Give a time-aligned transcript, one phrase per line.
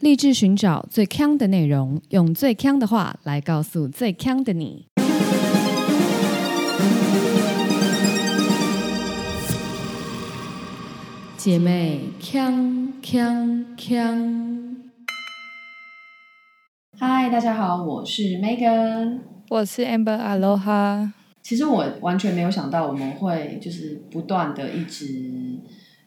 [0.00, 4.84] 立志寻找最强的内容，用最强的话来告诉最强的你。
[11.38, 14.76] 姐妹，强强强！
[16.98, 21.10] 嗨，大家好，我是 Megan，我是 Amber Aloha。
[21.40, 25.06] 其实我完全没有想到我们会就是不断的一直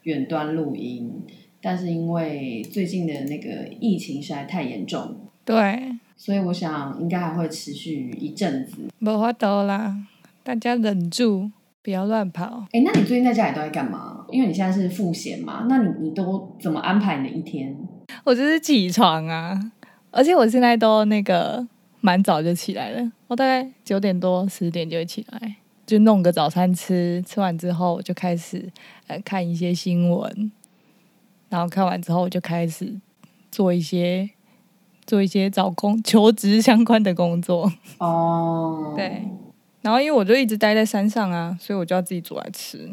[0.04, 1.26] 远端录音。
[1.62, 8.78] 但是因为最近的那个疫情实在太严重，对，所以我想应该还会持续一阵子。
[8.98, 9.98] 没法度啦，
[10.44, 12.66] 大家忍住，不要乱跑。
[12.72, 14.26] 哎，那你最近在家里都在干嘛？
[14.32, 17.76] 因为你现在是赋闲嘛，那你你都怎么安排你的一天？
[18.24, 19.72] 我就是起床啊，
[20.12, 21.68] 而且我现在都那个
[22.02, 25.56] 蛮早就起来了，我大概九点多十点就会起来，
[25.86, 28.72] 就弄个早餐吃，吃完之后就开始
[29.08, 30.52] 呃看一些新闻。
[31.50, 32.94] 然后看完之后，我就开始
[33.52, 34.30] 做一些
[35.06, 37.72] 做一些找工求职相关的工作。
[37.98, 39.24] 哦， 对。
[39.82, 42.90] 然后因为我就一直待在山上啊，所以我就要自己煮来吃。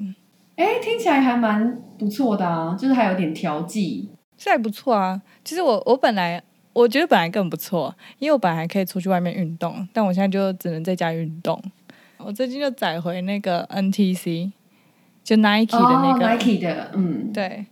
[0.55, 5.21] 哎，听起来还蛮不错的啊，就是还有点调剂，是还不错啊。
[5.45, 11.61] 其实我我本来我觉得本来更不错，因为我本来还可以出去外面运动，但我现在就只能在家运动。
[12.19, 14.53] 我最近就载回那个 NTC，
[15.23, 17.67] 就 Nike 的那个 Nike 的，嗯，对。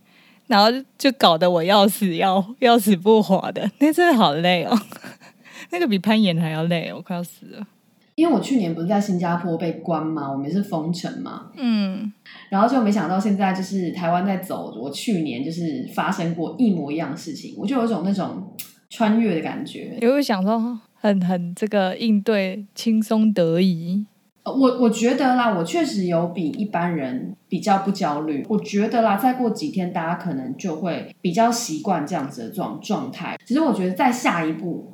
[0.47, 4.77] 然后就搞得我要死要要死不活的，那真的好累哦，
[5.71, 7.67] 那个比攀岩还要累，我快要死了。
[8.15, 12.13] 因为我去年不是在新加坡被关嘛，我们是封城嘛，嗯，
[12.47, 18.55] 然后就没想到现在就是台湾在走，我去年就是发生过一模一样的事情，我就有一种那种
[18.89, 24.05] 穿越的感觉，也会想说很很这个应对轻松得宜。
[24.45, 28.45] 我我觉得啦，我确实有比一般人比较不焦虑。
[28.47, 33.37] 我觉得啦，再过几天，大家可能就会比较习惯这样子的状状态。
[33.43, 34.93] 其实我觉得，在下一步，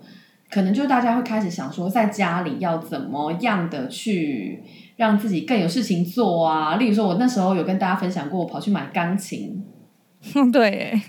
[0.49, 4.63] 可能就大家会开始想说，在家里要怎么样的去
[4.95, 6.77] 让自己更有事情做啊。
[6.77, 9.64] 例如说，我那时候有跟大家分享过，我跑去买钢琴。
[10.53, 11.02] 对。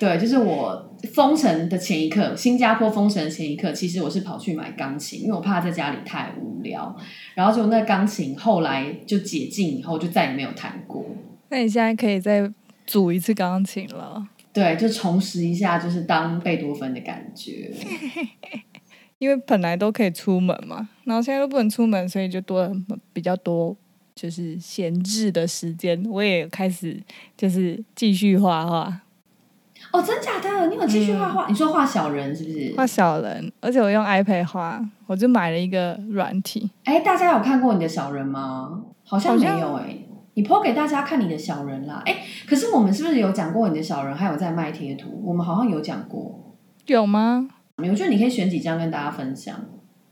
[0.00, 6.96] 对，就是我封城的前一刻，新加坡封城的前一刻，其实我是跑去买钢琴，因为我怕在家里太无聊。
[7.34, 11.04] 然后就那钢琴后来就解禁以后，就再也没有弹过。
[11.50, 12.50] 那你现在可以再
[12.86, 14.26] 组一次钢琴了？
[14.54, 17.70] 对，就重拾一下，就是当贝多芬的感觉。
[19.18, 22.72] 因为本来都可以出门嘛，然后现在都不能出门，所以就多了
[23.12, 23.76] 比较多
[24.14, 26.02] 就是闲置的时间。
[26.08, 26.98] 我也开始
[27.36, 29.02] 就是继续画画。
[29.92, 30.66] 哦，真假的？
[30.68, 31.46] 你有继续画画？
[31.48, 32.74] 你说画小人是不是？
[32.76, 36.70] 画小人，而且我用 iPad 画，我就买了一个软体。
[36.84, 38.82] 哎，大家有看过你的小人吗？
[39.04, 39.96] 好像没有哎。
[40.34, 42.02] 你 po 给大家看你的小人啦。
[42.06, 45.20] 哎，可是我们是不是有讲过你的小人还有在卖贴图？
[45.24, 46.54] 我们好像有讲过，
[46.86, 47.48] 有吗？
[47.76, 49.56] 我觉得你可以选几张跟大家分享。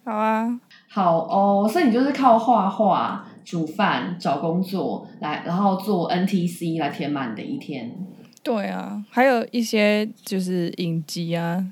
[0.05, 0.59] 好啊，
[0.89, 1.69] 好哦。
[1.71, 7.95] 所以你就是靠画画、煮饭、找工作来，然后做 NTC 来填满你的一天。
[8.49, 11.71] 对啊，还有一些就是影集啊。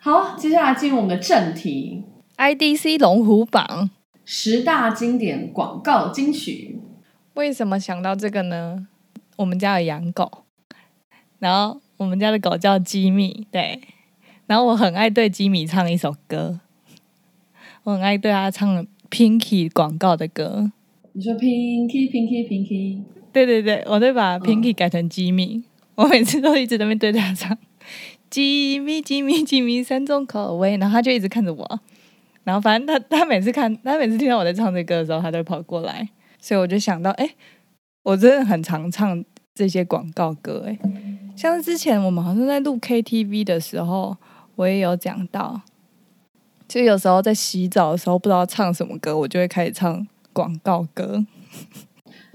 [0.00, 2.02] 好，接下来进入我们的正题
[2.38, 3.90] ，IDC 龙虎榜
[4.24, 6.80] 十大经典广告金曲。
[7.34, 8.88] 为什么想到这个呢？
[9.36, 10.44] 我们家有养狗，
[11.38, 13.82] 然后我们家的狗叫吉米，对，
[14.46, 16.60] 然后我很爱对吉米唱一首歌，
[17.82, 20.72] 我很爱对他唱 Pinky 广告的歌。
[21.12, 23.02] 你说 Pinky Pinky Pinky，
[23.34, 25.64] 对对对，我会把 Pinky 改成吉米。
[25.98, 27.56] 我每次都一直在那边对他唱
[28.30, 31.80] “吉米吉米吉米三种口味”，然后他就一直看着我。
[32.44, 36.08] 然后反正他他每次看他每次听到我在唱这歌的时候，他都跑过来。
[36.38, 37.30] 所以我就想到，哎，
[38.02, 39.24] 我真的很常唱
[39.54, 40.66] 这些广告歌。
[40.68, 40.78] 哎，
[41.34, 44.16] 像之前我们好像在录 KTV 的时候，
[44.54, 45.62] 我也有讲到，
[46.68, 51.24] 就有时候在洗澡的时候不知道唱什么歌，我就会开始唱广告歌。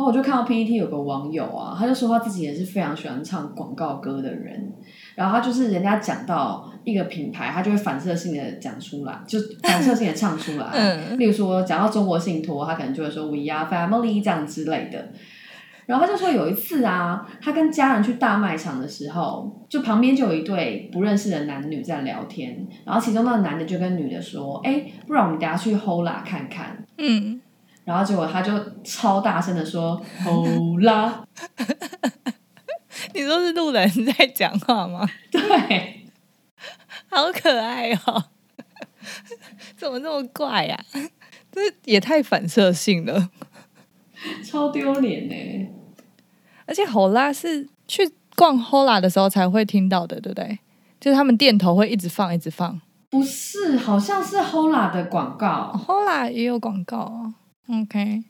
[0.01, 4.73] 然后我就看到 PPT 有个网友啊，他就说他自己也是非常喜欢唱广告歌的人。
[5.13, 10.65] 然后他就是人家讲到一个品牌，他就会反射性的讲出来，就反射性的唱出来。
[10.73, 15.09] 嗯，例如说讲到中国信托，他可能就会说 We are family 这样之类的。
[15.85, 22.67] 然后他就说有一次啊，他跟家人去大卖场的时候，就旁边就有一对不认识的男女在聊天。
[22.83, 27.39] 然后其中那个男的就跟女的说：“哎，不然我们等下去 Hola 看看。”嗯。
[27.83, 28.51] 然后结果他就
[28.83, 30.43] 超大声的说： “好
[30.81, 31.23] 啦！”
[33.13, 35.07] 你说是路人在讲话吗？
[35.31, 36.05] 对，
[37.09, 38.25] 好可爱哦！
[39.75, 40.79] 怎么这么怪呀？
[41.51, 43.29] 这也太反射性了，
[44.45, 45.69] 超丢脸呢！
[46.65, 50.59] 而且 Hola 是去逛 Hola 的时候才会听到的，对不对？
[50.99, 52.79] 就是他们店头会一直放，一直放。
[53.09, 55.73] 不是，好像是 Hola 的广告。
[55.85, 57.33] Hola 也有广告哦。
[57.71, 58.23] OK，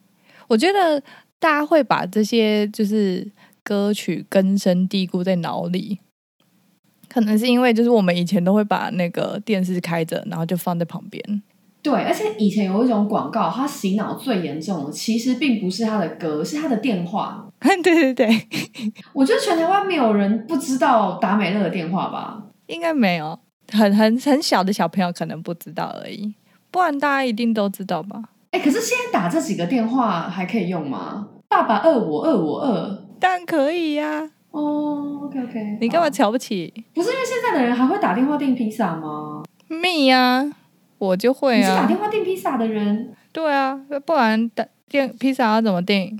[0.48, 1.02] 我觉得
[1.40, 3.28] 大家会把这些就是
[3.64, 6.00] 歌曲根深蒂固在脑里，
[7.10, 11.42] 可能是因为就是我们以前都会把那个电视开着，然后就放在旁边。
[11.82, 17.48] 对，而且以前有一种广告，它洗脑最严重的，其实并不是他的歌，是他的电话。
[17.84, 18.48] 对对对，
[19.14, 22.44] 我觉得全台湾没有人不知道达美乐的电话吧？
[22.68, 23.40] 应该没有，
[23.72, 26.36] 很很很小的小朋友可能不知道而已，
[26.70, 28.26] 不然大家一定都知道吧？
[28.52, 31.28] 哎，可是现在打这几个电话还可以用吗？
[31.48, 32.98] 爸爸二我二我二。
[33.20, 39.44] 当然可以呀、哦，OK OK，你干嘛瞧不起不是因为现在的人还会打电话订披萨吗？
[39.68, 40.52] 蜜呀、
[40.98, 43.14] 我就会你是打啊，电话订披萨的人？
[43.32, 46.20] 对啊，不然打订披萨要怎么订？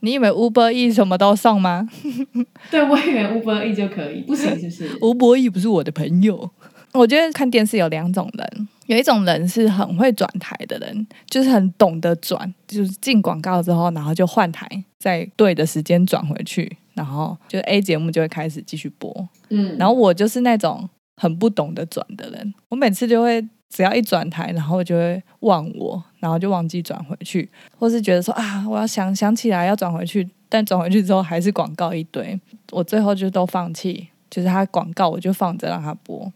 [0.00, 1.88] 你以为 Uber E 什么都送吗
[2.70, 6.50] 对，我以为 Uber E 就可以，不行是不是？？Uber E 不是我的朋友。
[6.94, 14.68] 我觉得看电视有两种人，有一种人是很会转台的人，就是很懂得转，就是进广告之后，然后就换台，
[14.98, 19.28] 在对的时间转回去，然后就 A 节目就会开始继续播。
[19.50, 32.40] 嗯，然后我就是那种很不懂得转的人，我每次就会只要一转台，然后就会忘我，然后就忘记转回去，或是觉得说啊，我要想想起来要转回去，但转回去之后还是广告一堆，
[32.70, 36.32] 我最后就都放弃，就是他广告我就放着让他播。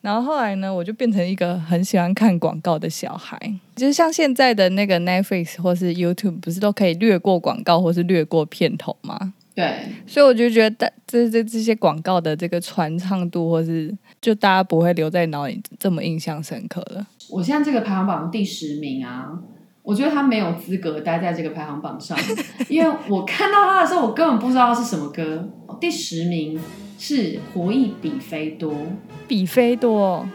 [0.00, 3.36] 然后后来呢，我就变成一个很喜欢看广告的小孩，
[3.74, 9.34] 就是像现在的那个 Netflix 或是 YouTube，不是都可以略过广告或是略过片头吗？
[9.54, 17.04] 对，所以我就觉得这这这些广告的这个传唱度，或是就大家不会留在脑里这么印象深刻了。
[17.28, 19.36] 我现在这个排行榜第十名啊，
[19.82, 22.16] 我觉得他没有资格待在这个排行榜上，
[22.68, 25.48] 因为我看到他的时候，我根本不知道是什么歌。
[25.80, 26.56] 第十名
[26.98, 27.14] 是
[27.54, 28.72] 《活一比菲多》，
[29.28, 30.26] 比菲多，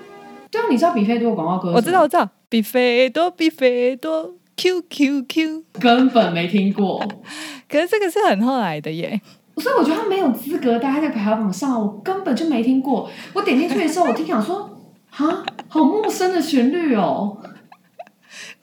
[0.50, 1.74] 对啊，你知道比菲多的广告歌？
[1.74, 5.64] 我知道，我，知道，比菲多，比菲多，Q Q Q。
[5.80, 7.06] 根本没听过，
[7.68, 9.20] 可是这个是很后来的耶，
[9.58, 13.10] 所以我觉得他没有资格待在排行榜上，我根本就没听过。
[13.34, 14.80] 我点进去的时候，我听想说，
[15.12, 17.38] 啊，好陌生的旋律哦，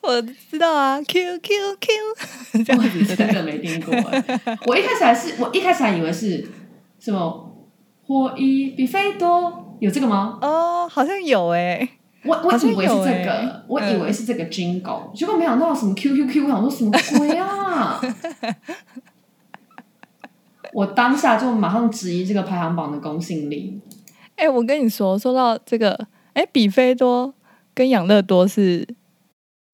[0.00, 3.14] 我知道啊，Q Q Q，这样我？
[3.14, 4.58] 真的没听过哎。
[4.66, 6.48] 我一开始还是，我一开始还以为是
[6.98, 7.49] 什么
[8.10, 10.36] 活益比菲多，有这个吗？
[10.42, 11.88] 哦，好像有哎，
[12.24, 18.00] 我我以为是这个，我以嗯为是这个 jingle，、结果没想到什么 QQQ，我想说什么鬼啊！
[20.74, 23.80] 我当下就马上质疑这个排行榜的公信力。
[24.34, 27.32] 哎，我跟你说，说到这个，哎，比菲多
[27.72, 28.84] 跟养乐多是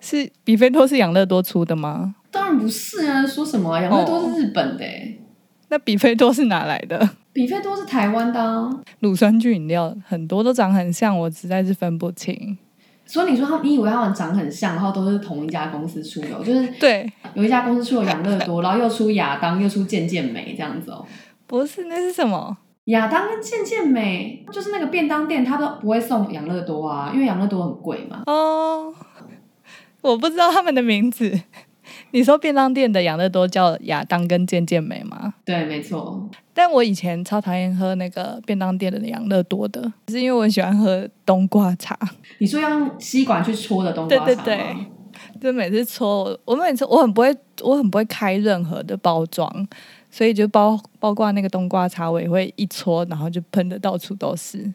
[0.00, 2.16] 是比菲多是养乐多出的吗？
[2.30, 3.80] 当然不是啊，说什么啊？
[3.80, 5.22] 养乐多是日本的、欸，
[5.70, 7.08] 那比菲多是哪来的？
[7.36, 8.70] 比菲多是台湾的、啊。
[9.00, 12.56] 乳酸菌饮料很多都长很像，我实在是分不清。
[13.04, 21.04] 所以你说他们，你以为他们长很像，然后都是同一家公司出的哦、就是对，有一家公司出了养乐多，然后又出亚当，又出健健美这样子哦。
[21.46, 22.56] 不是，那是什么？
[22.86, 28.22] 亚当跟健健美就是那个便当店，他都不会送养乐多啊，因为养乐多很贵嘛。
[28.24, 28.94] 哦，
[30.00, 31.38] 我不知道他们的名字。
[32.16, 35.34] 你说便当店的养乐多叫亚当跟健健美吗？
[35.44, 36.26] 对，没错。
[36.54, 41.94] 但我以前超讨厌喝那个便当店的养乐多的，是因为我很喜欢喝冬瓜茶。
[42.38, 44.26] 你说要用吸管去戳的冬瓜茶吗？
[44.26, 44.76] 对对对
[45.38, 49.69] 就每次戳我，我每次我很不会，我很不会开任何的包装，
[50.10, 54.72] 所以就包包括那个冬瓜茶，我也会一搓，然后就喷的到处都是。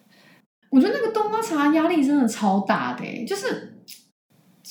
[0.70, 3.71] 我觉得那个冬瓜茶压力真的超大的、欸，就是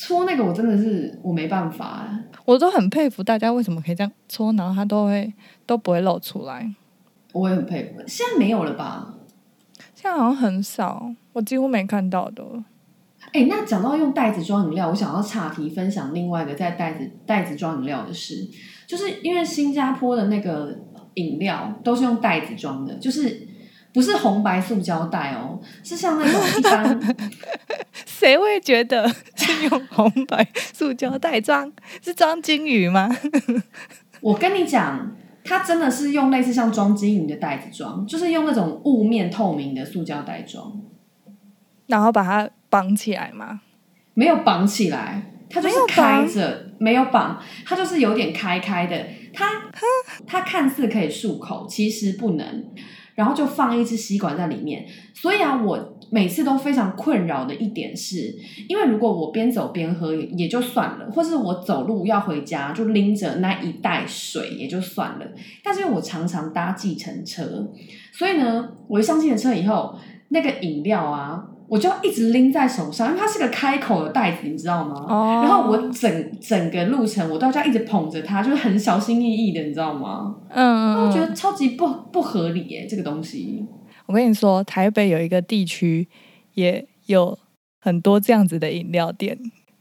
[0.01, 2.25] 搓那个我真的是我没办法、欸。
[2.47, 5.31] 我都很佩服大家为什么可以这样搓，然后它都会
[5.67, 6.75] 都不会露出来。
[7.35, 9.15] 我也很佩服，现在没有了吧？
[9.95, 12.43] 现在好像很少，我几乎没看到的。
[13.35, 18.49] 哎、那讲到用袋子装饮料，我想要岔题分享另外一个在袋子袋子装饮料的事，
[18.87, 20.75] 就是因为新加坡的那个
[21.15, 23.47] 饮料都是用袋子装的，就是
[23.93, 27.17] 不是红白塑胶袋哦，是像那种一般
[28.07, 31.73] 谁会觉得 是用红白塑胶袋装？
[32.03, 33.09] 是装金鱼吗？
[34.21, 40.81] 我跟你讲，它真的是用类似像装金鱼的袋子装，就是用那种雾面透明的塑胶袋装，
[41.87, 43.63] 然后把它绑起来吗？
[44.15, 49.07] 没有绑起来，它就是开着，没有绑，它就是有点开开的。
[49.33, 49.47] 它
[50.27, 52.65] 它看似可以漱口，其实不能。
[53.21, 58.35] 然后就放一支吸管在里面，所以啊，我每次都非常困扰的一点是，
[58.67, 65.27] 因为如果我边走边喝也就算了，或是我走路要回家就拎着那一袋水也就算了，
[65.63, 67.69] 但是因为我常常搭计程车，
[68.11, 69.99] 所以呢，我一上计程车以后，
[70.31, 75.07] 那个饮料啊，我就要一直拎在手上，因为它是个开口的袋子，你知道吗？
[75.09, 80.35] 哦然后我整整个路程我都要一直捧着它，就是很小心翼翼的，你知道吗？
[80.49, 83.65] 嗯嗯，我觉嗯得超级不不合理耶，这个东西。
[84.07, 86.09] 我跟你说，台北有一个地区
[86.55, 87.39] 也有
[87.79, 89.39] 很多这样子的饮料店，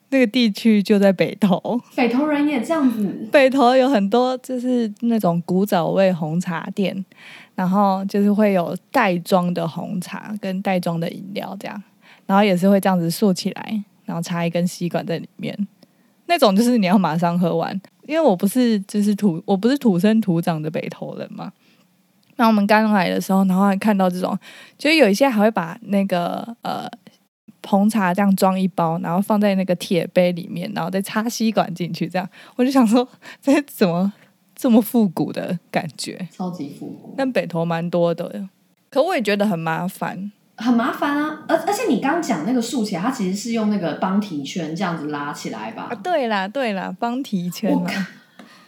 [0.10, 1.80] 那个地区就在北投。
[1.96, 7.06] 北投人也这样子，北投有很多就是那种古早味红茶店，
[7.56, 11.84] 然后就是会有袋装的红茶跟袋装的饮料这样，
[12.26, 15.68] 然后也是会这样子竖起来，然后插一根吸管在里面，
[16.26, 21.52] 那种就是你要马上喝完，因为我不是就是土我不是土生土长的北投人嘛。
[22.38, 24.38] 那我们刚来的时候，然后还看到这种，
[24.78, 26.90] 就是有一些还会把那个呃
[27.70, 33.08] 红茶这样装一包，然后放在那个铁杯里面，然后再插吸管进去，这样我就想说，
[33.40, 34.12] 这怎么
[34.56, 36.28] 这么复古的感觉？
[36.36, 38.50] 超级复古，但北投蛮多的，
[38.90, 40.32] 可我也觉得很麻烦。
[40.58, 41.46] 很麻烦啊。
[41.48, 45.96] 而而且你刚讲那个竖起来，它其实是用那个邦提圈这样子拉起来吧啊，？
[46.04, 47.88] 对啦对啦，帮提圈我，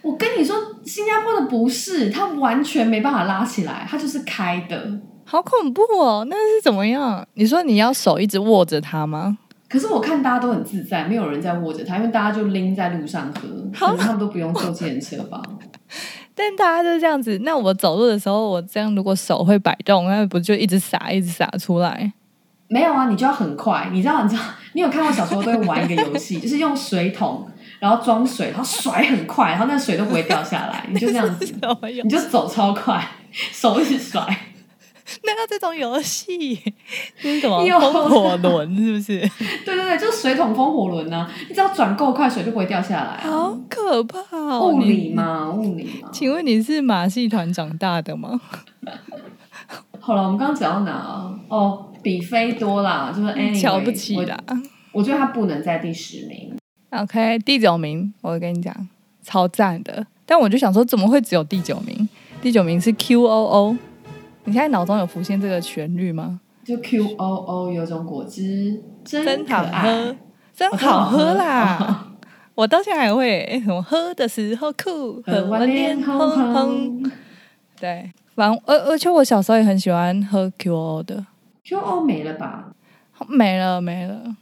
[0.03, 0.55] 我跟你说，
[0.85, 5.01] 新加坡的不是，它完全没办法拉起来，它就是开的。
[5.31, 6.25] 好恐怖哦！
[6.29, 7.25] 那是怎么样？
[7.35, 9.37] 你说你要手一直握着它吗？
[9.69, 15.41] 可是我看大家都很自在，没有人在握着它，因为大家就拎在路上喝， 可能他们都不用坐自行车吧。
[16.35, 22.11] 但大家就这样子，那我走路的时候，我这样如果手会摆动，那不就一直洒，一直洒出来？
[22.67, 23.87] 没有啊，你就要很快。
[23.93, 24.41] 你知道，你知道，
[24.73, 27.47] 你有看过小时候都会玩一个游戏， 就是用水桶，
[27.79, 31.53] 然后装水，然后甩很快，然后那水都不会掉下来，你就这样子，
[32.03, 34.27] 你就走超快，手一直甩。
[35.23, 36.55] 那要这种游戏，
[37.21, 39.19] 这是什么 有风火轮是不是？
[39.65, 43.29] 对对对，就是水桶风火轮呢、你只要转够快，水就不会掉下来啊。
[43.29, 44.69] 好可怕哦！
[44.69, 46.09] 物理嘛，物理嘛。
[46.11, 48.39] 请问你是马戏团长大的吗？
[49.99, 51.39] 好了，我们刚刚讲到哪啊？
[51.47, 54.37] 哦，比菲多啦，就是 anyway, 瞧不起我啦。
[54.91, 56.55] 我觉得他不能在第十名。
[56.89, 58.75] OK，第九名，我跟你讲，
[59.23, 60.05] 超赞的。
[60.25, 62.09] 但我就想说，怎么会只有第九名？
[62.41, 63.77] 第九名是 QOO。
[64.45, 66.39] 你现在脑中有浮现这个旋律吗？
[66.63, 70.15] 就 Q O O 有种果汁真真好喝，，
[70.53, 71.77] 真哦好喝啦！
[71.79, 72.07] 哦
[72.53, 77.11] 我到现在还会诶什么喝的时候酷，喝完脸红红。
[77.79, 81.25] 对，反而而且我小时候也很喜欢喝 QO 的
[81.63, 82.73] ，Q O 没了吧？
[83.27, 84.35] 没了没了。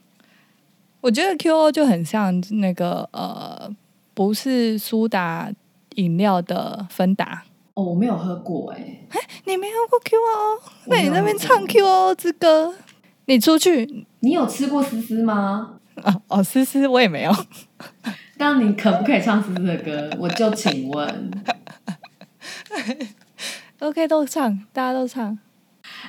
[1.01, 3.69] 我觉得 QO 就很像那个呃，
[4.13, 5.49] 不是苏打
[5.95, 7.43] 饮料的芬达。
[7.75, 8.99] 哦，我没有喝过哎、
[9.49, 9.99] 你没有过
[10.85, 12.71] 没有那你那边唱 QO 之歌，
[13.25, 15.73] 你出去你有吃过思思吗？
[16.03, 17.31] 哦哦，思思我也没有。
[18.37, 20.07] 那你可不可以唱思思的歌？
[20.19, 21.31] 我就请问，
[23.79, 25.37] OK，都唱，大家都唱。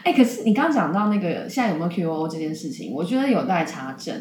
[0.05, 4.15] 哎、可是你刚刚讲到那个现在有没有 Q O 这件事情，我觉得有待查证。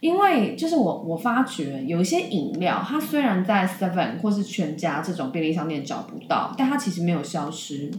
[0.00, 7.90] 因为就是我我发觉有一些饮料，它虽然在 Seven 或是全家这种便利商店找不到，但它其实没有消失。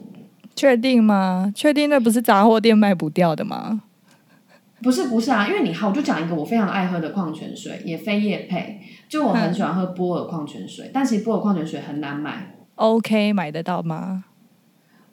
[0.57, 1.51] 确定吗？
[1.55, 3.83] 确定那不是杂货店卖不掉的吗？
[4.81, 14.25] 不是不是啊，因为你好，我就讲一个我非常爱喝的矿泉水，也非叶配，就我很喜欢喝波尔矿泉水，但其实波尔矿泉水很难买，OK，买得到吗？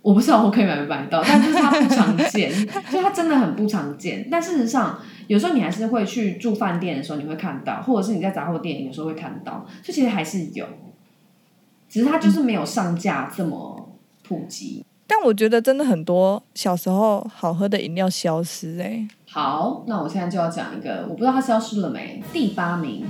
[0.00, 2.50] 我不知道我可以买没买到，但就是它不常见，
[2.90, 4.28] 就它真的很不常见。
[4.30, 4.98] 但事实上，
[5.28, 10.66] 有时候你还是会去住饭店的时候你会看到，或者是你在杂货店有时候会看到，就其实还是有，
[11.88, 14.84] 只是它就是没有上架这么普及。
[15.06, 22.22] 但我觉得真的很多小时候好喝的饮料消失哎、好，那我现在就要讲一个，我不知道它消失了没。
[22.32, 23.04] 第八名，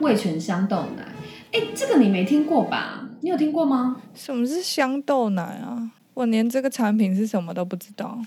[0.00, 1.04] 味全香豆奶。
[1.52, 3.08] 哎，这个你没听过吧？
[3.20, 3.96] 你有听过吗？
[4.14, 5.90] 什么是香豆奶啊？
[6.14, 8.18] 我连这个产品是什么都不知道。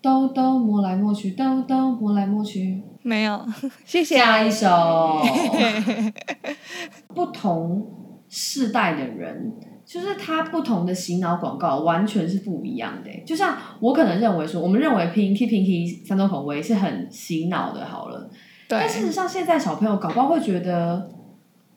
[0.00, 2.82] 兜兜摸来摸去，兜兜摸来摸去。
[3.02, 3.46] 没有，
[3.84, 4.16] 谢谢。
[4.16, 5.20] 下一首，
[7.14, 7.86] 不同
[8.28, 9.52] 世代的人，
[9.88, 13.22] 就是它不同的洗脑广告完全是不一样的欸。
[13.26, 18.28] 就像我可能认为说，我们认为 Pinky Pinky 三种口味是很洗脑的，好了。
[18.68, 21.08] 对但，事实上，现在小朋友搞不好会觉得，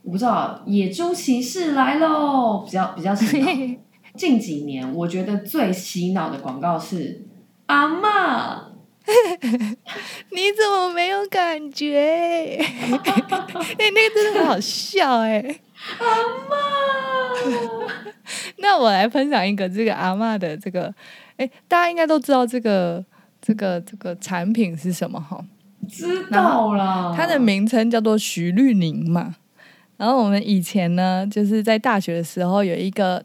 [0.04, 3.48] 我不知道，野猪骑士来喽，比较比较洗脑。
[4.18, 7.26] 近几年，我觉得最洗脑的广告是
[7.68, 8.68] 阿妈。
[10.32, 12.60] 你怎么没有感觉？
[12.60, 15.42] 哎、那个真的很好笑哎、
[18.58, 20.94] 那我来分享一个这个阿嬷的这个，
[21.38, 23.04] 哎、大家应该都知道这个
[23.42, 25.44] 这个这个产品是什么哈？
[25.90, 29.36] 知道了，它的名称叫做徐绿宁嘛。
[29.98, 33.24] 然后我们以前呢，就是在大学的时候有一个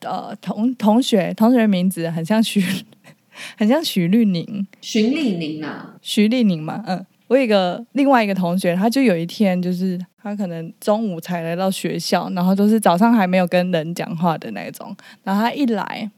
[0.00, 2.62] 呃同同学，同学的名字很像徐
[3.56, 7.04] 很像徐绿宁，徐丽宁啊，徐丽宁嘛，嗯。
[7.30, 16.10] 我有一个另外一个同学，他就有一天，就是他可能中午才来到学校，然后都是早上还没有跟人讲话的那种，然后他一来，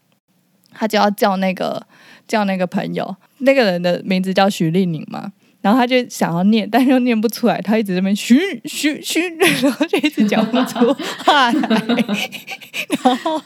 [0.73, 1.87] 他就要叫那个
[2.26, 10.95] 叫那个朋友，那个人的名字叫徐丽宁嘛，然后他就想要念，但又念不出来，他一直在那边徐徐徐，然后就一直讲不出
[11.26, 11.87] 话来，
[13.04, 13.38] 然后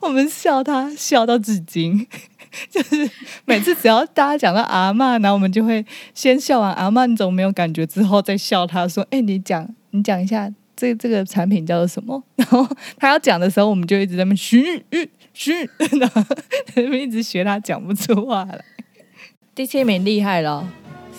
[0.00, 2.06] 我们笑他笑到至今。
[2.70, 3.10] 就是
[3.44, 5.84] 每次只要大家讲到阿嬷，然后我们就会
[6.14, 7.86] 先笑完阿嬷，你怎么没有感觉？
[7.86, 14.84] 之后再笑他说：“哎、你讲，你讲一下这这个产品叫做什么？” 然后他要讲的时候，我们就一直在那边嘘
[15.32, 15.52] 嘘，
[16.00, 16.22] 然后
[16.74, 18.64] 在那边一直学他讲不出话来。
[19.54, 20.68] 第七名厉害了，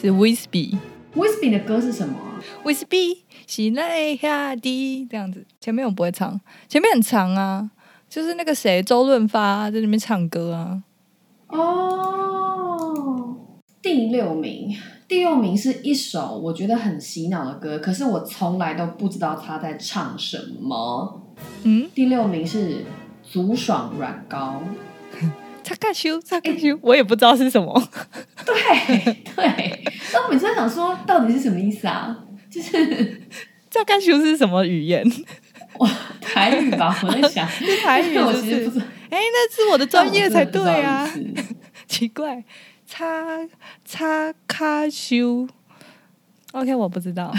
[0.02, 0.78] 是 Whisby。
[1.16, 7.72] Whisby 的歌是什么啊？Whisby 喜来下地这样子，前面我不会唱，前面很长啊，
[8.10, 10.84] 就是那个谁周润发在那边唱歌啊。
[11.48, 13.38] 哦，
[13.82, 14.76] 第六名，
[15.08, 21.22] 第六名是一首我觉得很洗脑的歌，可是我从来都不知道他在唱什么。
[21.64, 22.86] 嗯，第六名是
[23.24, 24.64] 足爽软膏，
[25.64, 27.90] 擦卡修，擦卡修，我也不知道是什么。
[28.46, 28.54] 对
[29.36, 29.84] 对，
[30.14, 32.18] 那我每次在想说，到底是什么意思啊？
[32.50, 33.22] 就是
[33.70, 35.06] 擦干修是什么语言？
[35.80, 35.90] 哇
[36.22, 37.46] 台语吧，我在想，
[37.84, 41.10] 台语我其实不知道，哎、那是我的专业才对啊
[41.88, 42.44] 奇怪，
[42.86, 43.48] 擦
[43.86, 45.48] 擦卡修。
[46.52, 47.34] OK，我不知道，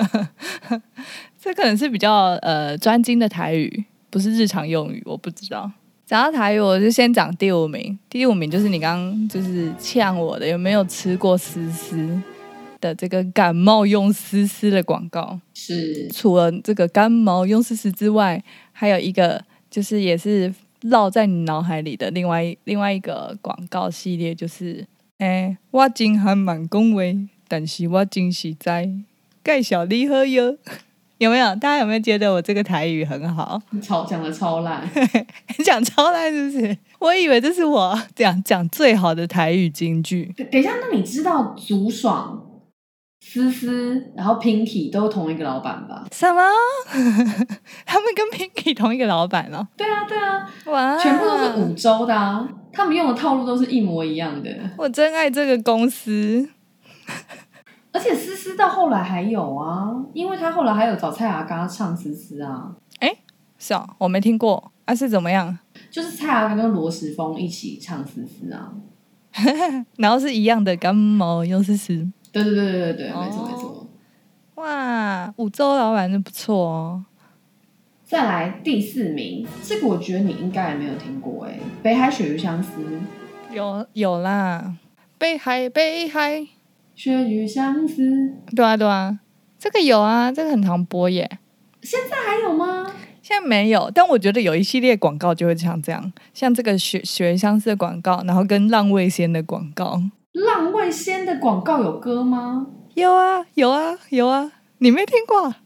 [1.38, 5.70] 这可能是比较呃专精的台语，不是日常用语，我不知道。
[6.06, 7.98] 讲到台语，我就先讲第五名。
[8.08, 12.18] 第五名就是你刚刚就是呛我的，有没有吃过丝丝
[12.80, 15.38] 的这个感冒用丝丝的广告？
[15.52, 18.42] 是除了这个感冒用丝丝之外，
[18.72, 20.52] 还有一个就是也是
[20.84, 24.86] 烙在你脑海里的另外另外一个广告系列，就是
[25.18, 28.90] 诶、我真还蛮恭维，但是我真实在
[29.42, 30.56] 介绍你好哟。
[31.18, 31.46] 有没有？
[31.54, 33.62] 大家有没有觉得我这个台语很好？
[33.80, 34.86] 超讲的超烂，
[35.64, 36.76] 讲超烂是不是？
[36.98, 40.34] 我以为这是我讲讲最好的台语京剧。
[40.36, 42.43] 等等一下，那你知道足爽、
[43.26, 46.04] 思思，然后 Pinky 都同一个老板吧？
[46.12, 46.42] 什么？
[47.86, 49.66] 他们跟 Pinky 同一个老板哦？
[49.76, 54.50] 对啊，对啊，哇，全部都是五洲的啊，他们用的套路都是一模一样的。
[54.76, 56.48] 我真爱这个公司。
[57.92, 62.70] 而且思思到后来还有啊，因为他后来还有找蔡阿刚唱思思啊，
[63.58, 65.58] 是哦，我没听过啊，是怎么样？
[65.90, 68.72] 就是蔡阿刚跟罗时丰一起唱思思啊。
[69.96, 72.06] 然后是一样的感冒又是死。
[72.34, 73.86] 对对对对对对，没错哦没错。
[74.56, 77.04] 哇，五洲老板真不错哦。
[78.04, 82.72] 再来第四名，这个我觉得你应该也没有听过哎，北海鳕鱼相思，
[83.50, 84.74] 有有啦，
[85.16, 86.46] 北海北海，
[86.94, 89.18] 鳕鱼相思，对啊对啊，
[89.58, 91.38] 这个有啊，这个很常播耶。
[91.82, 92.92] 现在还有吗？
[93.22, 100.00] 现在没有，但我觉得有一系列广告就会像这样，像这个雪雪相似的广告，然后跟浪味仙的广告，
[100.34, 102.66] 浪味仙的广告有歌吗？
[102.94, 105.56] 有啊有啊有啊，你没听过啊？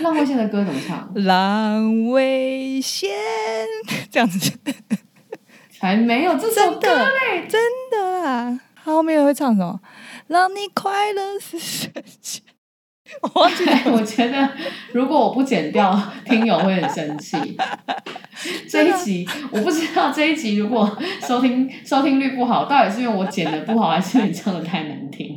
[0.00, 1.10] 浪味仙的歌怎么唱？
[1.24, 3.10] 浪味仙
[4.10, 4.52] 这样子，
[5.80, 7.46] 还没有这首歌嘞！
[7.48, 8.60] 真的啦。
[8.84, 9.80] 他后面会唱什么？
[10.28, 11.90] 让你快乐是神
[12.20, 12.42] 仙。
[13.22, 13.78] 我忘记了。
[13.92, 14.48] 我觉得
[14.92, 17.36] 如果我不剪掉，听友会很生气。
[18.68, 25.36] 这一集我不知道这一集如果收听收听率不好，到底是因为我剪的不好，还是你唱的太难听？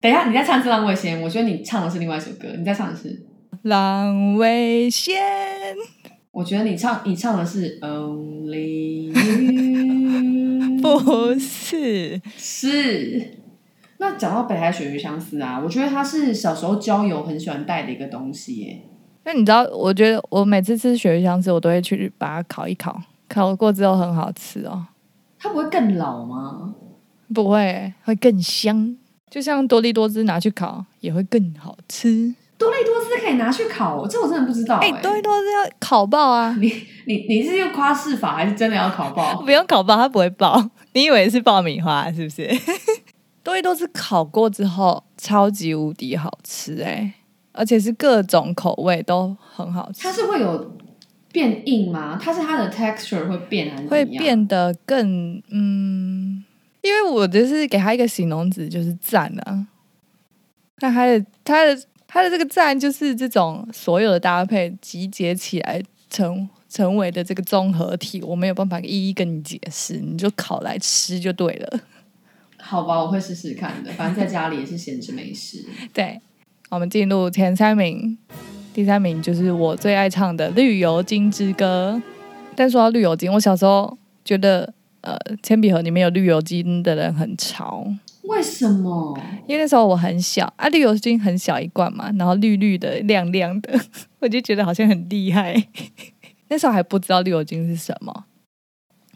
[0.00, 3.24] 等一下，你再唱《次浪味仙》，我觉得你唱的是另外一首歌，你再唱的是，
[3.62, 5.16] 浪味仙，
[6.32, 9.14] 我觉得你唱你唱的是 Only You，
[10.82, 13.38] 不是是。
[13.98, 18.82] 那讲到北海鳕鱼相思啊，我觉得它是小时候郊游很喜欢带的一个东西耶。
[19.24, 19.62] 那你知道？
[19.72, 24.86] 我觉得我每次吃鳕鱼香丝，我都会去把它烤一烤，烤过之后很好吃哦。
[25.38, 26.74] 它不会更老吗？
[27.34, 28.96] 不会，会更香。
[29.28, 32.34] 就像多利多汁拿去烤也会更好吃。
[32.56, 35.02] 多利多汁可以拿去烤，这我真的不知道哎、哎。
[35.02, 36.56] 多利多汁要烤爆啊！
[36.58, 36.72] 你
[37.06, 39.40] 你你是用夸饰法，还是真的要烤爆？
[39.44, 40.70] 不用烤爆，它不会爆。
[40.94, 42.48] 你以为是爆米花是不是？
[43.48, 47.14] 多利多是烤过之后超级无敌好吃哎、
[47.52, 50.76] 而且是各种口味都很好吃它，是会有
[51.32, 52.18] 变硬吗？
[52.22, 54.04] 它是它的 texture 会变还是会？
[54.04, 56.44] 变得更嗯，
[56.82, 59.66] 因为我就是给它一个形容词，就是赞啊。
[60.80, 71.80] 那它的它的它的这个赞就是这种所有的搭配集结起来成成为的这个综合体，我没有办法一一跟你解释，你就烤来吃就对了。
[72.68, 73.90] 好吧，我会试试看的。
[73.92, 75.64] 反正在家里也是闲着没事。
[75.94, 76.20] 对，
[76.68, 78.18] 我们进入前三名，
[78.74, 81.98] 第三名就是我最爱唱的《绿油精之歌》。
[82.54, 87.86] 但说到绿油精，我小时候觉得，呃，铅笔盒里面有绿油精的人很潮。
[88.24, 89.18] 为什么？
[89.46, 93.80] 因为那时候我很小啊，绿油精很小一罐嘛，然后绿绿的、亮亮的，
[94.20, 95.54] 我就觉得好像很厉害。
[96.48, 98.24] 那时候还不知道绿油精是什么，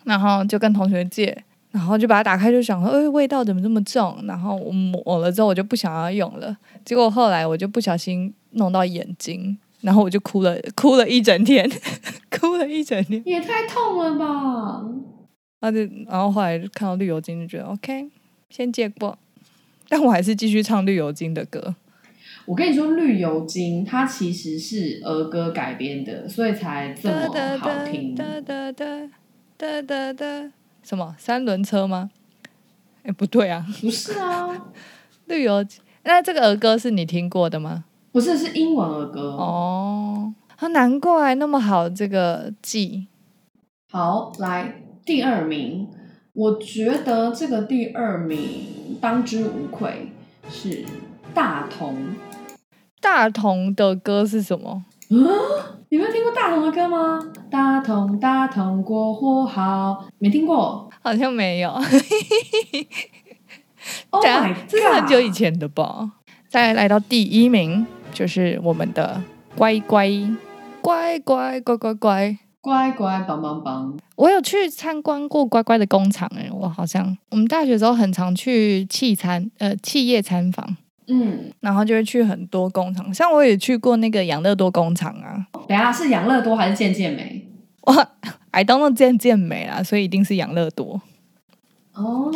[0.04, 4.22] 然后就跟同学借，然后就把它打开，就想说，哎，味道怎么这么重？
[4.24, 6.56] 然后我抹了之后，我就不想要用了。
[6.84, 11.68] 结果后来我就不小心弄到眼睛，然后我就哭了，哭了一整天，
[12.30, 14.84] 哭了一整天，也太痛了吧！
[15.60, 18.08] 啊，就然后后来看到绿油精，就觉得 OK，
[18.50, 19.16] 先借过，
[19.88, 21.74] 但我还是继续唱绿油精的歌。
[22.44, 28.14] 我跟你说，《绿油精》它其实是儿歌改编的，所以才这么好听。
[28.16, 29.08] 哒哒哒
[29.56, 30.52] 哒哒哒，
[30.82, 32.10] 什么三轮车吗？
[33.04, 34.48] 哎，不对啊，不是啊，
[35.26, 35.80] 绿油精。
[36.04, 37.84] 那这个儿歌是你听过的吗？
[38.12, 39.30] 不是，是英文儿歌。
[39.32, 43.06] 哦，啊，难怪那么好这个记。
[43.90, 45.88] 好，来第二名，
[46.32, 50.12] 我觉得这个第二名当之无愧
[50.50, 50.84] 是
[51.32, 52.14] 大同。
[53.00, 54.84] 大同的歌是什么？
[55.12, 55.28] 嗯，
[55.90, 57.20] 你没有听过大同的歌吗？
[57.50, 61.70] 大同大同过火好，没听过，好像没有。
[64.08, 64.24] Oh
[64.66, 66.12] 这是很久以前的吧？
[66.48, 69.22] 再来到第一名，就是我们的
[69.54, 70.08] 乖乖
[70.80, 72.38] 乖乖乖乖乖。
[72.62, 87.46] 乖乖棒棒棒，我有去参观过乖乖的工厂，哎，我好像我们大学的时候很常去企餐，呃，企业参访，嗯，然后就会去很多工厂，像我也去过那个养乐多工厂啊，等一下是养乐多还是健健美？
[87.82, 88.08] 哇
[88.52, 91.00] ，I don't know 健健美啦，所以一定是养乐多。
[91.94, 92.32] 哦，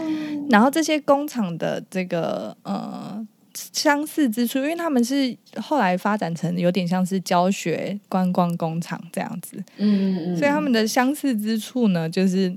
[0.51, 12.55] 然后这些工厂的这个呃相似之处，因为他们是后来发展成有点像是教学观光工厂这样子，嗯嗯嗯，所以他们的相似之处呢，就是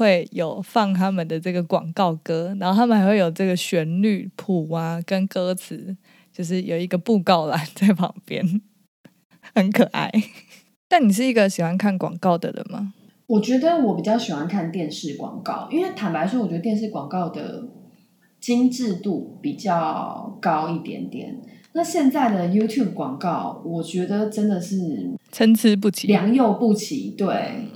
[0.00, 5.94] 会有放他们的这个广告歌，然后他们还会有这个旋律谱啊跟歌词，
[6.32, 8.42] 就是有一个布告栏在旁边，
[9.54, 10.10] 很可爱。
[10.88, 12.94] 但你是一个喜欢看广告的人吗？
[13.26, 17.68] 我觉得我比较喜欢看电视广告，因为坦白说，我觉得电视广告的
[18.40, 21.42] 精致度比较高一点点。
[21.74, 26.06] 那现在的 YouTube 广告，我觉得真的是参差不齐。
[26.06, 27.66] 良莠不齐，对。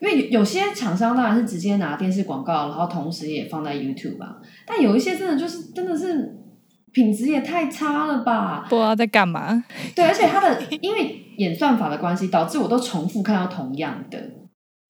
[0.00, 6.38] 因为有有些厂商当然是直接拿电视广告，然后同时也放在 YouTube 吧，但有一些真的就是真的是
[6.92, 8.66] 品质也太差了吧？
[8.68, 9.62] 不知道在干嘛。
[9.94, 14.18] 对，而且它的因为演算法的关系，导致我都重复看到同样的。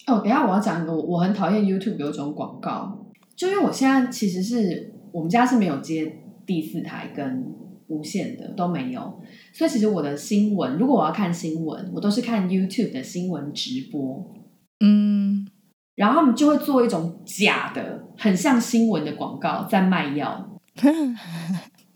[0.07, 7.45] 哦，等下我要讲一个，我我很讨厌 YouTube 有一种广告，就因为我现在其实是我们家是没有接第四台跟
[7.89, 9.21] 无线的都没有，
[9.53, 14.33] 所以其实我的新闻，如果我要看新闻，我都是看 YouTube 的新闻直播，
[14.81, 15.47] 嗯，
[15.95, 20.59] 然后他们就会做一种假的，很像新闻的广告在卖药。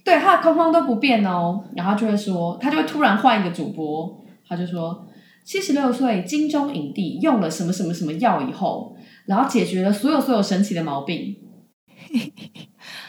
[0.05, 5.07] 对，他的框框都不变哦，然后就会说，他就会突然换一个主播，他就说，
[5.45, 8.95] 七十六岁金钟影帝用了什么什么什么药以后，
[9.27, 11.37] 然后解决了所有所有神奇的毛病。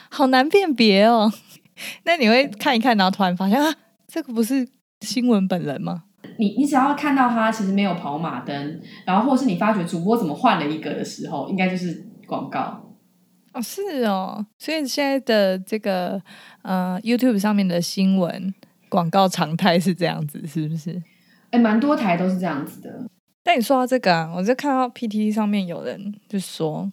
[0.09, 1.29] 好难辨别哦。
[2.05, 3.75] 那你会看一看，然后突然发现啊，
[4.07, 4.65] 这个不是
[5.01, 6.03] 新闻本人吗？
[6.37, 12.81] 你你只要看到他其实没有跑马灯，然后或是你发觉主播怎么换了一个的时候，应该就是广告。
[13.53, 14.45] 哦，是哦。
[14.57, 16.21] 所以现在的这个
[16.61, 18.53] 呃 YouTube 上面的新闻
[18.89, 21.01] 广告常态是这样子，是不是？
[21.51, 23.07] 哎，蛮多台都是这样子的。
[23.43, 26.91] 但你说到这个啊，我就看到 PTT 上面有人就说，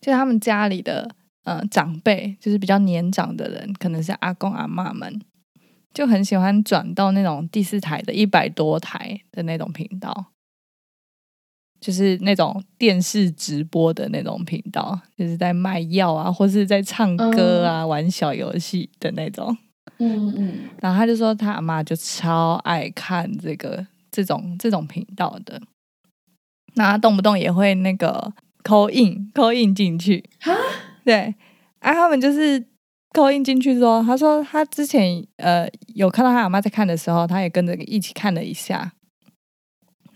[0.00, 1.10] 就是他们家里的
[1.44, 5.20] 呃长辈，就是比较年长的人，可能是阿公阿妈们，
[5.92, 10.26] 就很喜欢转到那种第四台的一百多台的那种频道，
[11.80, 19.56] 就是那种电视直播的那种频道，就是在卖药啊，或是在唱歌啊、玩小游戏的那种。
[20.00, 25.60] 嗯嗯，然后他就说他阿妈就超爱看这个这种这种频道的，
[26.74, 30.22] 那他动不动也会那个扣印扣印进去。
[30.40, 30.54] 哈，
[31.04, 31.34] 对，
[31.80, 32.64] 啊，他们就是
[33.12, 38.92] 扣印进去之后，他说他之前呃有看到他阿妈在看的时候，他也跟着一起看了一下，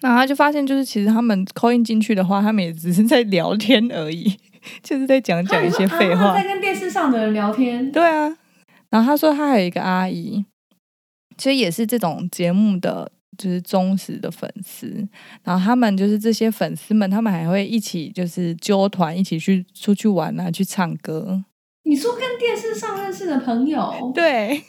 [0.00, 4.36] 然后他就发现就是其实他们扣印进去的话，他们也只是在聊天而已，
[4.82, 7.90] 就是在讲讲一些废话，啊在跟电视上的人聊天。
[7.90, 8.36] 对啊，
[8.90, 10.44] 然后他说他还有一个阿姨，
[11.36, 15.08] 其实也是这种节目的就是忠实的粉丝，
[15.42, 21.42] 然后他们就是这些粉丝们，他们还会一起就是揪团，一起去出去玩啊，去唱歌。
[21.92, 24.62] 你说跟电视上认识的朋友，对，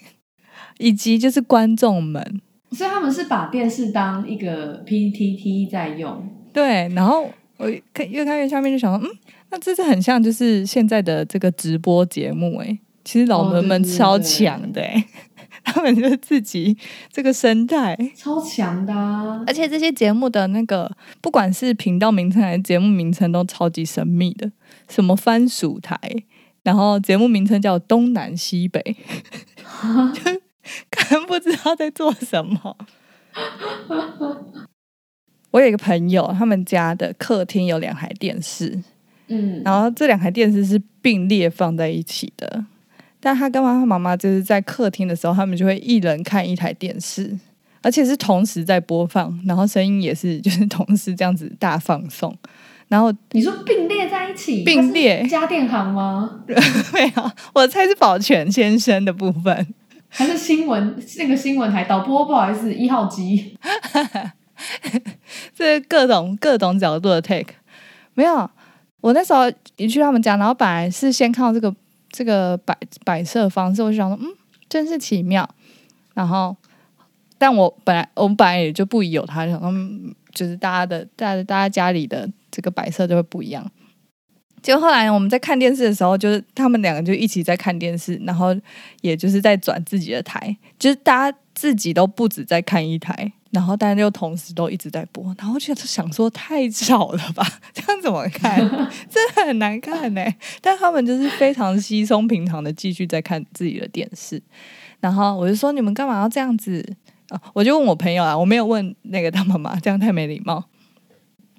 [0.77, 6.21] 以及就是观众们，所以他们是把电视当一个 PPT 在用。
[6.51, 9.17] 对，然后我看越看越下面就想说，嗯，
[9.51, 14.27] 那这是很像就是现在的这个直播节目哎、其实老哦人们超对。
[14.27, 15.05] 强的哎、
[15.63, 16.77] 他们就自己
[17.09, 24.51] 这个生态，超强的、啊，而且这些节目的那个不管是频道名称还是节目名称都超级神秘的，
[24.89, 25.97] 什么番薯台，
[26.63, 28.81] 然后节目名称叫东南西北，
[30.13, 30.21] 就
[30.89, 32.77] 可能不知道在做什么。
[35.51, 38.81] 我有一个朋友，他们家的客厅有两台电视，
[39.27, 42.65] 嗯，然后这两台电视是并列放在一起的。
[43.19, 47.37] 但他跟他妈妈就是在客厅的时候，他们就会一人看一台电视，
[47.81, 52.35] 而且是同时在播放，然后声音也是就是同时这样子大放送。
[52.87, 56.41] 然后你说并列在一起，并列家电行吗？
[56.93, 59.73] 没有，我猜是保全先生的部分。
[60.09, 62.23] 还是新闻那个新闻台导播？
[62.25, 63.57] 不好意思，一号机。
[65.55, 67.55] 这各种各种角度的 take，
[68.13, 68.49] 没有。
[69.01, 71.75] 我那时候一去他们家，然后本来是先看到这个
[72.11, 74.31] 这个摆摆设方式，我就想说，嗯，
[74.69, 75.49] 真是奇妙。
[76.13, 76.55] 然后，
[77.39, 83.69] 但我本来我们本来也就不疑有他，想说，嗯就是大家的大家大家家里的这个摆设就会不一样。
[84.61, 88.55] 就后来我们在看电视的时候，就是他们两个就一起在看电视，然后
[89.01, 98.57] 也就是在转自己的台，就是大家自己都不止在看一台，然后大家就同时都一直在播，然后就想说太吵了吧，这样怎么看？
[99.11, 100.23] 真的很难看呢、
[100.61, 104.41] 但他们就是非常稀松平常的继续在看自己的电视，
[105.01, 106.95] 然后我就说你们干嘛要这样子？
[107.29, 110.63] 啊，我就问我朋友啊，我没有问那个他妈妈，这样太没礼貌。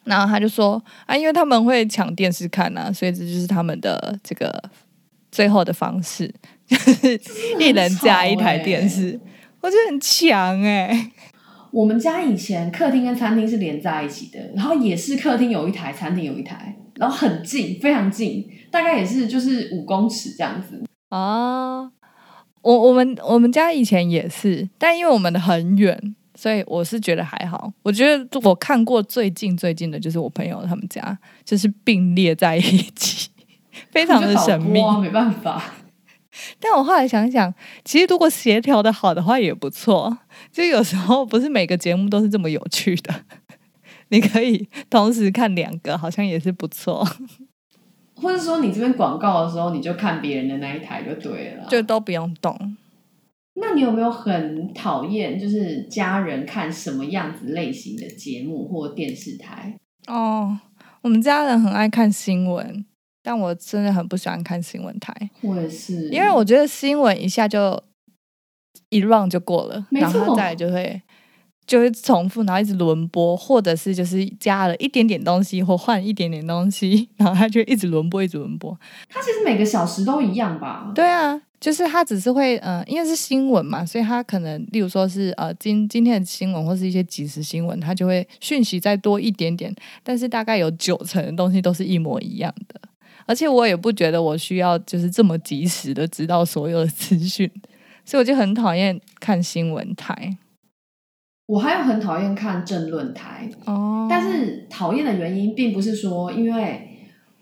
[0.05, 4.63] 然后他就说啊，因为他们会抢电视看啊，所以这就是他们的这个
[5.33, 6.31] 最后的方式，
[6.67, 7.19] 就是
[7.59, 9.19] 一人加一台电视，
[9.63, 11.11] 我觉得很强哎、
[11.71, 20.85] 我们家以前客厅跟餐厅是连在一起的，然后也是客厅有一台，餐厅有一台，然后很近，非常近，大概也是就是五公尺这样子。
[21.09, 21.91] 哦，
[22.65, 27.71] 我我们我们家以前也是，但因为我们的很远，所以我是觉得还好。
[27.83, 32.63] 我觉得我看过最近最近的就是我朋友他们家，就是并列在一
[32.97, 33.29] 起，
[33.91, 34.81] 非常的神秘。
[34.81, 35.63] 啊，没办法。
[36.59, 37.53] 但我后来想想，
[37.85, 40.19] 其实如果协调的好的话也不错。
[40.51, 43.15] 就有时候不是每个节目都是这么有趣的，
[44.09, 47.07] 你可以同时看两个，好像也是不错，
[48.25, 51.67] 或者说你这边广告的时候，你就看别人的那一台就对了。
[51.69, 52.77] 就都不用动。
[53.57, 59.79] 那你有没有很讨厌，就是家人看什么样子类型的节目或电视台？
[60.09, 60.59] 哦，
[61.03, 62.85] 我们家人很爱看新闻，
[63.23, 67.81] 但我真的很不喜欢看新闻台，我也是，因为我觉得新闻一下就
[68.89, 71.01] 一 round 就过了，然后再就会
[71.67, 78.79] 就会重复，然后一直轮播，或者是就是加了一点点东西或换一点点东西，然后它就一直轮播，一直轮播。
[79.09, 80.93] 它其实每个小时都一样吧？
[80.95, 92.81] 对啊，就是它只是会，嗯、因为是新闻嘛，所以它可能，例如说是呃今今天的新闻或是一些即时新闻，它就会讯息再多一点点，但是大概有九成的东西都是一模一样的。
[93.27, 97.51] 而且我也不觉得我需要就是这么及时的知道所有的资讯，
[98.05, 100.37] 所以我就很讨厌看新闻台。
[101.47, 106.89] 我还有很讨厌看政论台，哦但是讨厌的原因并不是说因为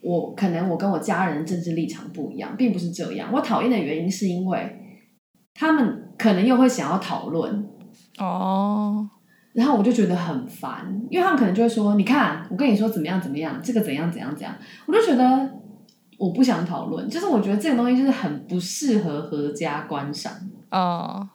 [0.01, 3.31] 我可能我跟我家人政治立场不一样，并不是这样。
[3.33, 4.79] 我讨厌的原因是因为
[5.55, 7.69] 他们可能又会想要讨论，
[8.19, 9.09] 哦，
[9.53, 14.53] 然后我就觉得很烦，因为他们可能就会说：“你看，我跟你说怎么样怎么样，这个怎样怎样怎样。”
[14.87, 15.51] 我就觉得
[16.19, 20.33] 我不想讨论，就是我觉得这个东西就是很不适合合家观赏。
[20.71, 21.29] 哦，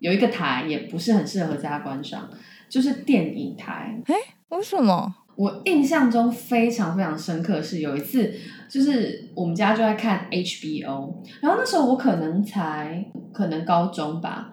[0.00, 2.28] 有一个台也不是很适合在家观赏，
[2.68, 4.02] 就是电影台。
[4.48, 5.14] 为什么？
[5.36, 8.34] 我印象中非常非常深刻，是有一次，
[8.68, 14.52] 就是我们家就在看 HBO，然后那时候我可能才可能高中吧，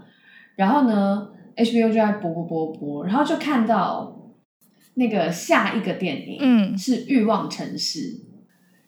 [0.56, 4.32] 然后呢，HBO 就在播播播播，然后就看到
[4.94, 8.00] 那个下一个电影，嗯是《欲望城市》。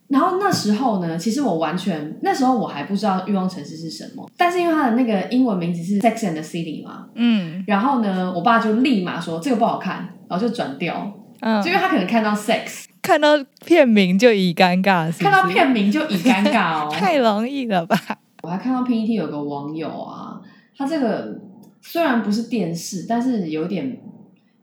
[0.10, 16.90] 然后那时候呢，其实我完全那时候我还不知道《欲望城市》是什么，但是因为它的那个英文名字是《Sex and the City》嘛，嗯然后呢，我爸就立马说这个不好看，然后就转掉，嗯就因为他可能看到 sex，看到片名就已尴尬，是是看到片名就已尴尬哦。
[16.94, 17.96] 太容易了吧？
[18.42, 20.42] 我还看到 P E T 有个网友啊，
[20.76, 21.40] 他这个
[21.82, 24.00] 虽然不是电视，但是有点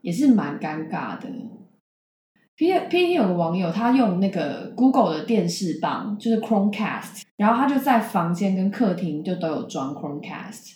[0.00, 1.28] 也是蛮尴尬的。
[2.56, 10.72] P P T 有个网友，他用那个 Google 的电视棒，就是 Chromecast，然后他就在房间跟客厅就都有装 Chromecast。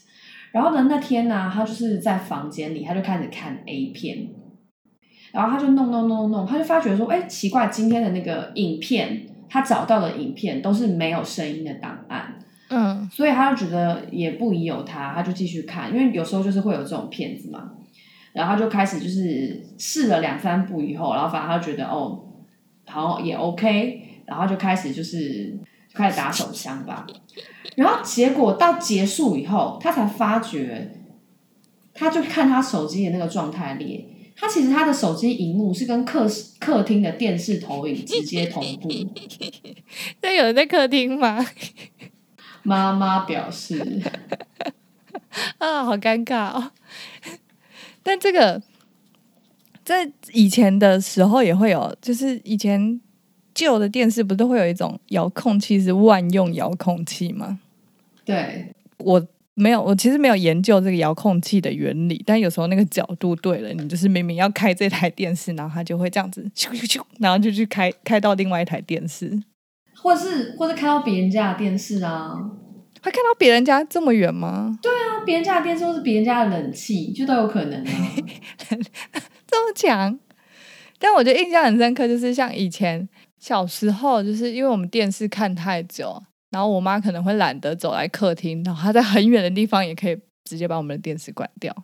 [0.53, 4.29] 然后呢，那天呢，他就是在房间里，他就开始看 A 片，
[5.33, 12.35] 然后他就弄弄弄弄，他就发觉说，哎，奇怪，今天的那个影片，他找到的影片都是没有声音的档案。
[12.69, 17.71] 嗯，所以他就觉得也不宜有他，他就继续看，因为有时候就是会有这种骗子嘛。
[18.33, 22.25] 然后他就开始就是试了两三步以后，然后反正他觉得哦，
[22.87, 27.07] 好也 OK，然后就开始就是就开始打手枪吧。
[27.77, 30.91] 然后结果到结束以后，他才发觉，
[31.95, 36.27] 他就看他手机的那个状态列，他其实他的手机荧幕是跟客
[36.59, 38.89] 客厅的电视投影直接同步。
[40.23, 41.45] 那有人在客厅吗？
[42.63, 44.03] 妈妈表示
[45.59, 46.73] 啊，好尴尬哦。
[48.03, 48.61] 但这个
[49.85, 53.01] 在以前的时候也会有，就是以前
[53.55, 57.61] 旧的电视不都会有一种遥控器是万用遥控器吗？
[58.25, 69.43] 对，我没有，我其实没有研究这个遥控器的原理，但有时候那个角度对了，你就是明明要开这台电视，然后它就会这样子咻咻咻，然后就去开开到另外一台电视，
[69.97, 72.53] 或是或是开到别人家的电视啊。
[73.03, 74.79] 会看到别人家这么远吗？
[74.83, 77.93] 对啊，别人家的电视或是别人家的冷气，就都有可能啊。
[79.47, 80.19] 这么强，
[80.99, 83.09] 但我觉得印象很深刻，就是像以前
[83.39, 91.75] 小时候，就是因为我们电视看太久，然后我妈可能会懒得走来客厅，然后她在很远的地方也可以直接把我们的电视关掉。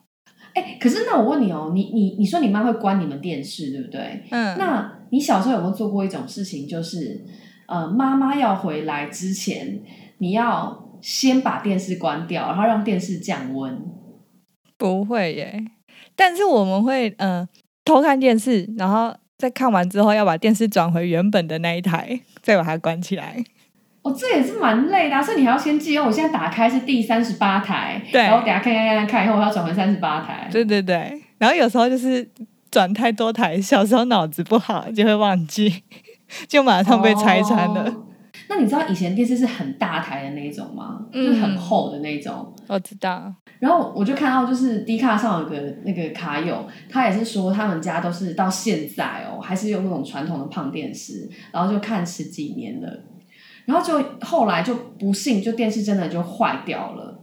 [0.55, 4.23] 哎，可是那我问你哦，你你你说你妈会关你们电视，对不对？
[4.31, 7.25] 嗯，那你小时候有没有做过一种事情，就是
[7.67, 9.81] 呃，妈妈要回来之前，
[10.19, 10.86] 你要。
[11.01, 13.79] 先把电视关掉，然后让电视降温。
[14.79, 15.65] 不会耶，
[16.15, 17.49] 但是我们会嗯
[17.85, 23.43] 偷看电视，然后在看完之后要把电视转回原本的那一台， 再把它关起来。
[24.03, 26.05] 哦，这也是蛮累的，所以你还要先记哦。
[26.07, 30.49] 我现在打开是第三十八台，对，然后等下看看看看，以后我要转回三十八台。
[30.53, 32.29] 对对对，然后有时候就是
[32.71, 35.83] 转太多台，小时候脑子不好就会忘记，
[36.47, 37.93] 就马上被拆穿了。
[38.49, 41.07] 那你知道以前电视是很大台的那种吗？
[41.13, 42.55] 就是很厚的那种。
[42.69, 43.35] 我知道。
[43.59, 53.01] 然后我就看到，就是 D 卡上有个那个卡友，他也是说他们家都是到现在哦，还是用那种传统的胖电视，然后就看十几年了。
[53.65, 57.21] 然后就后来就不幸，就电视真的就坏掉了。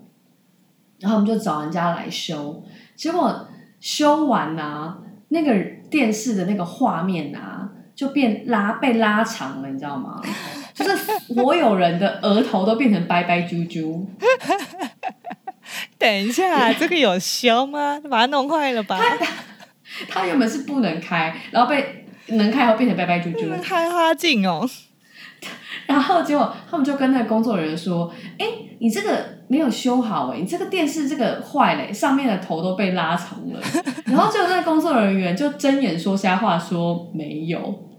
[1.00, 2.64] 然后我们就找人家来修，
[2.96, 3.48] 结果
[3.80, 5.54] 修完啊，那个
[5.90, 10.22] 电视的那个画面啊，就变拉被拉长了，你知道吗？
[10.74, 10.96] 就是
[11.34, 14.06] 所有人的额头都变成白白啾啾。
[15.98, 18.00] 等一下，这个有修吗？
[18.10, 19.00] 把它弄坏了吧？
[20.10, 24.68] 它原本是不能开，然后被能开后变成白白啾啾，开花镜哦。
[25.86, 28.46] 然后结果他们就跟那个工作人员说：“哎，
[28.80, 33.60] 你这个没有修好哎，你这个电视这个坏嘞，上面的头都被拉长了。”
[34.06, 37.90] 然后就那个工作人员就睁眼说瞎话，说没有。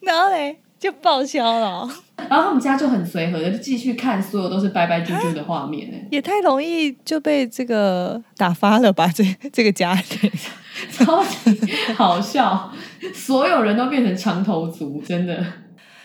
[0.00, 0.58] 然后嘞？
[0.78, 1.88] 就报销了，
[2.28, 5.96] 然后他们家就很随和的，就继续看所有都是白白啾啾的画面呢。
[6.10, 9.08] 也太容易就被这个打发了吧？
[9.14, 10.30] 这这个家庭
[10.92, 12.72] 超级好笑，
[13.12, 15.44] 所有人都变成长头族，真的。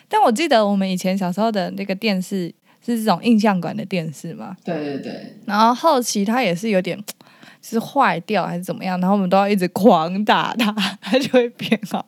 [0.09, 2.53] 但我记得我们以前小时候的那个电视
[2.85, 4.55] 是这种印象馆的电视嘛？
[4.63, 5.37] 对对对。
[5.45, 6.99] 然后后期它也是有点
[7.61, 12.05] 是坏掉还是怎么样，然后我们都要一直狂打它，它就会变好。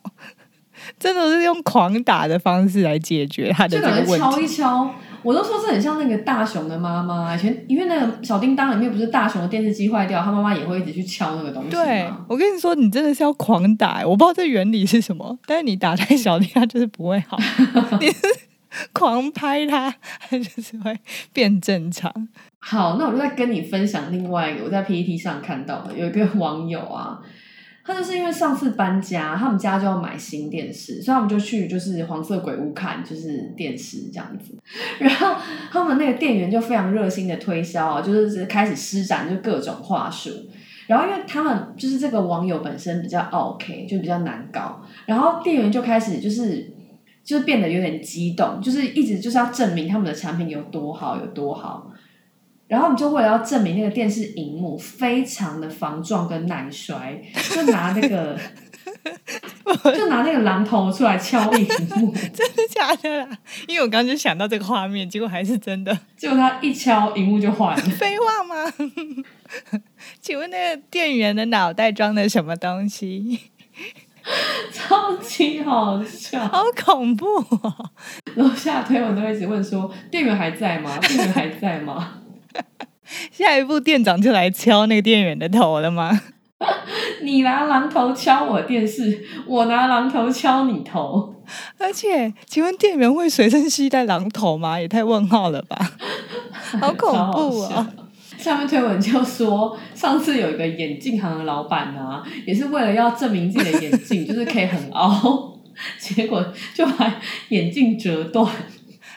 [0.99, 4.17] 真的是用狂打的方式来解决他的这个问题。
[4.17, 4.91] 敲一敲，
[5.23, 7.35] 我都说是很像那个大雄的妈妈。
[7.35, 11.69] 以前因为那个小叮当里面不是大雄的电视机坏掉，他妈妈也会一直去敲那个东西。
[11.69, 17.37] 对，我跟你说，你真的是要狂打，我不知道这原理是什么，但是你打太小， 它就是不会好。
[17.99, 18.21] 你是
[18.91, 19.93] 狂拍它，
[20.29, 20.97] 它就是会
[21.33, 22.11] 变正常。
[22.59, 27.19] 好，那我就再跟你分享另外一个我在 PPT 上看到的，有一个网友啊。
[27.85, 34.57] 他就是因为上次搬家，他们家就要买新电视，所以他们就去就是黄色鬼屋看就是电视这样子。
[34.97, 35.35] 然后
[35.71, 40.31] 他们那个店员就非常热心的推销啊，就是开始施展就各种话术。
[40.87, 46.73] 然后因为他们就是这个网友本身比较 OK，就比较难搞，然后店员就开始就是
[47.23, 51.91] 就是变得有点激动，就是一直就是要证明他们的产品有多好有多好。
[52.67, 57.21] 然后我们就为了要证明那个电视荧幕非常的防撞跟耐摔，
[57.53, 58.35] 就拿那个，
[59.95, 63.27] 就拿那个榔头出来敲荧幕， 真的假的？
[63.67, 65.95] 因为我刚刚就想到这个画面，结果还是真的。
[66.17, 67.81] 结果他一敲，荧幕就坏了。
[67.97, 68.73] 废话吗？
[70.19, 73.39] 请问那个店员的脑袋装的什么东西？
[74.71, 76.47] 超级好笑。
[76.47, 77.27] 好恐怖
[77.61, 77.91] 哦！
[78.33, 80.97] 楼下推文都一直问说：“店员还在吗？
[80.97, 82.21] 店员还在吗
[83.31, 86.21] 下一步店长就来敲那个店员的头了吗？？”
[87.21, 91.35] 你拿榔头敲我电视，我拿榔头敲你头。
[91.77, 94.79] 而且，请问店员会随身携带榔头吗？
[94.79, 95.77] 也太问号了吧！
[96.79, 97.87] 好恐怖哦！
[98.37, 105.59] 笑下面推文就说，上次有一个眼镜行的老板啊，也是为了要证明自己的眼镜就是可以很凹，
[105.99, 106.43] 结果
[106.73, 108.47] 就把眼镜折断。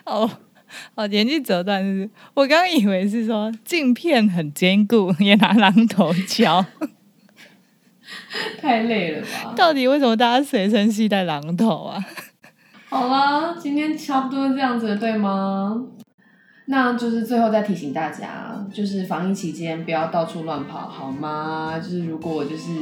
[0.04, 0.28] 哦
[0.98, 2.10] 哦，眼镜折断是是？
[2.34, 6.66] 我刚刚以为是说镜片很坚固，也拿榔头敲。
[8.60, 9.54] 太累了吧？
[9.54, 12.04] 到底为什么大家随身携带榔头啊？
[12.90, 15.80] 好啦，今天差不多这样子了，对吗？
[16.64, 21.78] 那就是最后再提醒大家，就是防疫期间不要到处乱跑，好吗？
[21.78, 22.72] 就是如果就是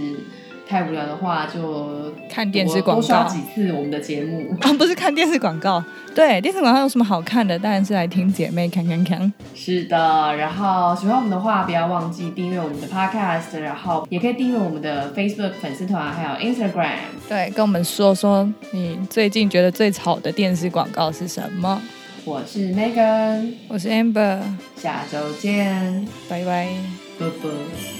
[0.69, 4.55] 太无聊的话，就看电视多广告多刷几次我们的节目。
[4.61, 5.83] 啊，不是看电视广告。
[6.15, 7.59] 对，电视广告有什么好看的？
[7.59, 9.33] 当然是来听姐妹看看看。
[9.55, 16.97] 是的，然后喜欢我们的话，不要忘记订阅我们的 Podcast，然后也可以订阅我们的 Facebook 粉丝团，还有 Instagram。
[17.29, 21.81] 对，跟我们说说你最近觉得最吵的电视广告是什么？
[22.25, 24.41] 我是 Megan，我是 Amber，
[24.77, 26.69] 下周见，拜拜。
[27.19, 27.96] 啵啵。